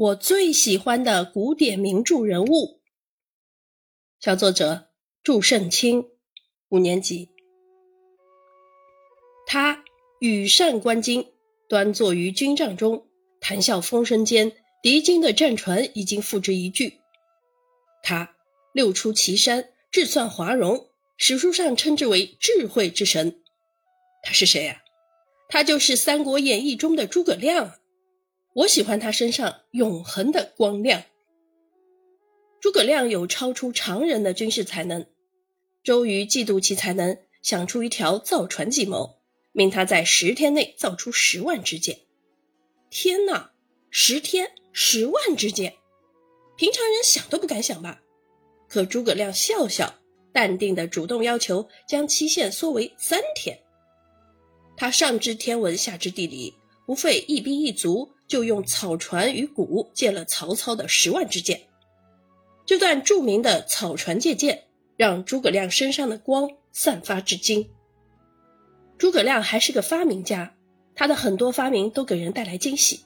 [0.00, 2.80] 我最喜欢的古典名著人物。
[4.18, 4.88] 小作者
[5.22, 6.08] 祝圣清，
[6.70, 7.28] 五年级。
[9.46, 9.84] 他
[10.18, 11.26] 羽扇纶巾，
[11.68, 13.08] 端坐于军帐中，
[13.42, 16.98] 谈笑风生间，敌军的战船已经付之一炬。
[18.02, 18.36] 他
[18.72, 20.88] 六出祁山，智算华容，
[21.18, 23.42] 史书上称之为智慧之神。
[24.22, 24.80] 他是谁呀？
[25.50, 27.79] 他就是《三国演义》中的诸葛亮。
[28.52, 31.04] 我喜欢他身上永恒的光亮。
[32.60, 35.06] 诸葛亮有超出常人的军事才能，
[35.82, 39.18] 周瑜嫉妒其才能，想出一条造船计谋，
[39.52, 42.00] 命他在十天内造出十万支箭。
[42.90, 43.52] 天哪，
[43.88, 45.76] 十天十万支箭，
[46.56, 48.02] 平常人想都不敢想吧？
[48.68, 49.94] 可诸葛亮笑笑，
[50.32, 53.60] 淡定的主动要求将期限缩为三天。
[54.76, 56.52] 他上知天文，下知地理，
[56.84, 58.10] 不费一兵一卒。
[58.30, 61.60] 就用草船与鼓借了曹操的十万支箭。
[62.64, 67.68] 这段著名的草船借箭，让诸葛亮身上的光散发至今。
[68.96, 70.54] 诸葛亮还是个发明家，
[70.94, 73.00] 他的很多发明都给人带来惊喜，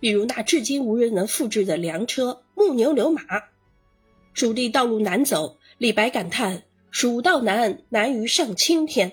[0.00, 3.22] 比如那至今无人能复制的粮车木牛流马。
[4.34, 9.12] 蜀地道路难走，李白感叹“蜀道难，难于上青天”。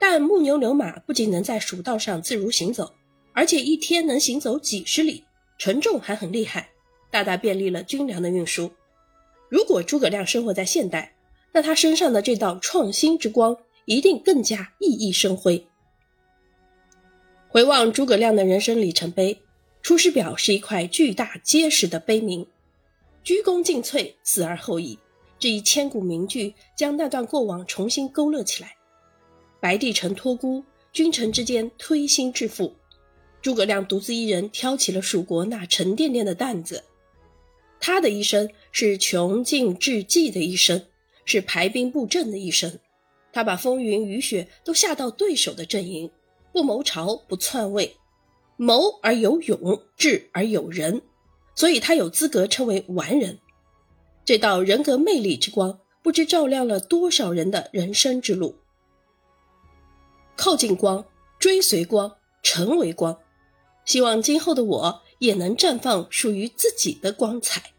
[0.00, 2.94] 但木牛流马不仅能在蜀道上自如行走。
[3.36, 5.22] 而且一天能行走几十里，
[5.58, 6.70] 承重还很厉害，
[7.10, 8.72] 大大便利了军粮的运输。
[9.50, 11.14] 如果诸葛亮生活在现代，
[11.52, 15.66] 那他身上的这道创新之光一定更加熠熠生辉。
[17.46, 19.34] 回望诸葛亮的人生里程碑，
[19.82, 22.46] 《出师表》是一块巨大结实的碑铭，
[23.22, 24.98] 鞠躬尽瘁，死而后已。
[25.38, 28.74] 这一千古名句将那段过往重新勾勒起来。
[29.60, 32.74] 白帝城托孤，君臣之间推心置腹。
[33.46, 36.82] 诸葛亮独自一人挑起了蜀国那沉甸甸的担子，
[37.78, 40.84] 他的一生是穷尽至极的一生，
[41.24, 42.80] 是排兵布阵的一生。
[43.32, 46.10] 他把风云雨雪都下到对手的阵营，
[46.52, 47.96] 不谋朝，不篡位，
[48.56, 51.00] 谋而有勇，智而有仁，
[51.54, 53.38] 所以他有资格称为完人。
[54.24, 58.56] 这道人格魅力之光，不知照亮了多少人的人生之路。
[60.34, 61.06] 靠近光，
[61.38, 63.16] 追随光，成为光。
[63.86, 67.75] 希望今后的我也能绽放属于自己的光彩。